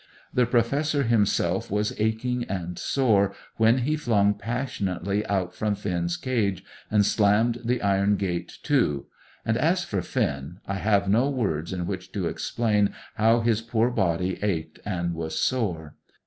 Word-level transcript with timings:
The 0.33 0.47
Professor 0.47 1.03
himself 1.03 1.69
was 1.69 1.93
aching 1.99 2.43
and 2.45 2.79
sore 2.79 3.35
when 3.57 3.77
he 3.85 3.95
flung 3.95 4.33
passionately 4.33 5.23
out 5.27 5.53
from 5.53 5.75
Finn's 5.75 6.17
cage 6.17 6.63
and 6.89 7.05
slammed 7.05 7.59
the 7.63 7.83
iron 7.83 8.15
gate 8.15 8.57
to; 8.63 9.05
and 9.45 9.55
as 9.57 9.83
for 9.83 10.01
Finn, 10.01 10.59
I 10.65 10.77
have 10.79 11.07
no 11.07 11.29
words 11.29 11.71
in 11.71 11.85
which 11.85 12.11
to 12.13 12.25
explain 12.25 12.95
how 13.13 13.41
his 13.41 13.61
poor 13.61 13.91
body 13.91 14.39
ached 14.41 14.79
and 14.87 15.13
was 15.13 15.39
sore. 15.39 15.93